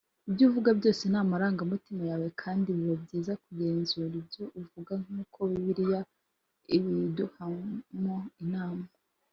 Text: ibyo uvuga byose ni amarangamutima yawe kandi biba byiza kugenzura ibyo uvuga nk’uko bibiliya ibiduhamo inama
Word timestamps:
ibyo 0.29 0.43
uvuga 0.49 0.69
byose 0.79 1.03
ni 1.11 1.17
amarangamutima 1.23 2.03
yawe 2.11 2.27
kandi 2.41 2.67
biba 2.77 2.95
byiza 3.03 3.33
kugenzura 3.43 4.13
ibyo 4.21 4.43
uvuga 4.61 4.93
nk’uko 5.03 5.39
bibiliya 5.49 5.99
ibiduhamo 6.77 8.15
inama 8.43 8.85